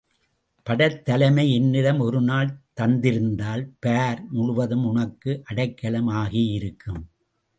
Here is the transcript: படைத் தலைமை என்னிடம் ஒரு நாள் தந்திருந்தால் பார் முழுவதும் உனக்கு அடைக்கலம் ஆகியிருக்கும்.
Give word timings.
படைத் 0.63 1.05
தலைமை 1.05 1.53
என்னிடம் 1.53 1.99
ஒரு 1.99 2.21
நாள் 2.21 2.49
தந்திருந்தால் 2.81 3.63
பார் 3.79 4.25
முழுவதும் 4.29 4.85
உனக்கு 4.85 5.41
அடைக்கலம் 5.43 6.07
ஆகியிருக்கும். 6.07 7.01